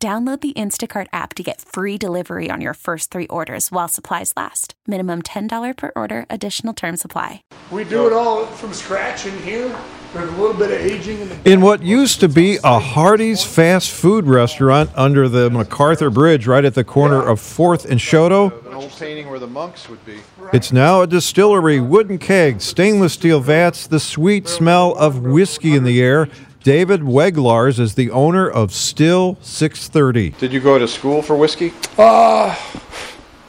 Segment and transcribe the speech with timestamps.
[0.00, 4.32] Download the Instacart app to get free delivery on your first three orders while supplies
[4.36, 4.74] last.
[4.86, 7.42] Minimum $10 per order, additional term supply.
[7.72, 9.76] We do it all from scratch in here.
[10.14, 11.50] There's a little bit of aging in the.
[11.52, 16.64] In what used to be a Hardee's fast food restaurant under the MacArthur Bridge right
[16.64, 20.20] at the corner of 4th and Chouteau, An old painting where the monks would be.
[20.52, 25.82] it's now a distillery, wooden kegs, stainless steel vats, the sweet smell of whiskey in
[25.82, 26.28] the air.
[26.62, 30.30] David Weglarz is the owner of Still 630.
[30.30, 31.72] Did you go to school for whiskey?
[31.96, 32.56] Uh,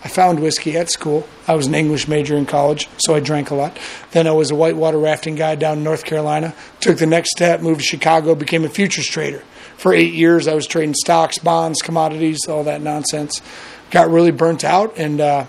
[0.03, 1.27] I found whiskey at school.
[1.47, 3.77] I was an English major in college, so I drank a lot.
[4.11, 6.53] Then I was a whitewater rafting guide down in North Carolina.
[6.79, 9.43] Took the next step, moved to Chicago, became a futures trader.
[9.75, 13.41] For eight years, I was trading stocks, bonds, commodities, all that nonsense.
[13.91, 15.45] Got really burnt out, and uh,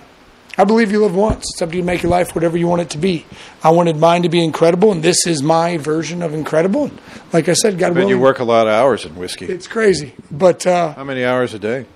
[0.61, 1.49] I believe you live once.
[1.55, 3.25] It's up to you to make your life whatever you want it to be.
[3.63, 6.85] I wanted mine to be incredible, and this is my version of incredible.
[6.85, 7.01] And
[7.33, 9.47] like I said, God But you work a lot of hours in whiskey.
[9.47, 10.13] it's crazy.
[10.31, 11.87] But uh, How many hours a day?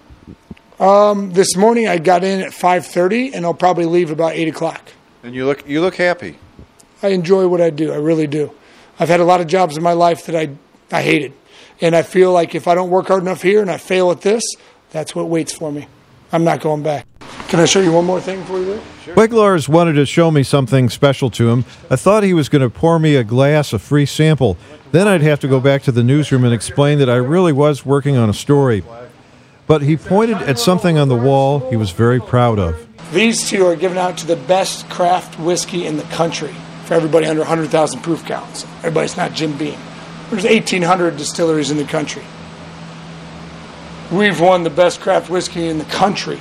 [0.81, 4.81] Um, this morning I got in at 5:30, and I'll probably leave about eight o'clock.
[5.23, 6.39] And you look you look happy.
[7.03, 7.93] I enjoy what I do.
[7.93, 8.51] I really do.
[8.99, 10.57] I've had a lot of jobs in my life that I
[10.91, 11.35] I hated,
[11.83, 14.23] and I feel like if I don't work hard enough here and I fail at
[14.23, 14.43] this,
[14.91, 15.87] that's what waits for me.
[16.33, 17.07] I'm not going back.
[17.55, 18.83] Can I show you one more thing before you leave?
[19.15, 21.65] Weglarz wanted to show me something special to him.
[21.89, 24.57] I thought he was going to pour me a glass, a free sample.
[24.91, 27.87] Then I'd have to go back to the newsroom and explain that I really was
[27.87, 28.83] working on a story.
[29.69, 32.89] But he pointed at something on the wall he was very proud of.
[33.13, 36.53] These two are given out to the best craft whiskey in the country
[36.87, 38.65] for everybody under 100,000 proof counts.
[38.79, 39.79] Everybody's not Jim Beam.
[40.31, 42.25] There's 1,800 distilleries in the country.
[44.11, 46.41] We've won the best craft whiskey in the country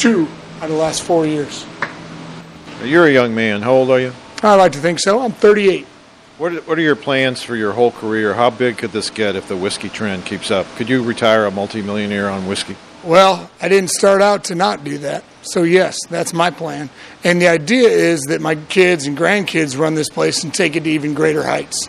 [0.00, 1.66] two out of the last four years.
[2.82, 3.60] You're a young man.
[3.60, 4.14] How old are you?
[4.42, 5.20] I like to think so.
[5.20, 5.86] I'm 38.
[6.38, 8.32] What are, what are your plans for your whole career?
[8.32, 10.66] How big could this get if the whiskey trend keeps up?
[10.76, 12.76] Could you retire a multimillionaire on whiskey?
[13.04, 15.22] Well, I didn't start out to not do that.
[15.42, 16.88] So, yes, that's my plan.
[17.22, 20.84] And the idea is that my kids and grandkids run this place and take it
[20.84, 21.88] to even greater heights.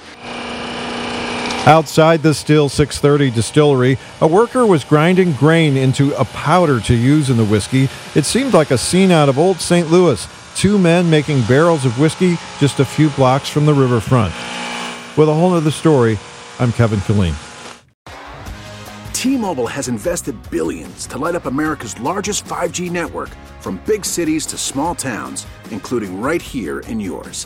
[1.68, 7.30] Outside the Still 630 distillery, a worker was grinding grain into a powder to use
[7.30, 7.88] in the whiskey.
[8.16, 9.92] It seemed like a scene out of old St.
[9.92, 10.28] Louis.
[10.56, 14.34] Two men making barrels of whiskey just a few blocks from the riverfront.
[15.16, 16.18] With a whole other story,
[16.60, 17.36] I'm Kevin Killeen.
[19.14, 23.30] T-Mobile has invested billions to light up America's largest 5G network
[23.60, 27.46] from big cities to small towns, including right here in yours.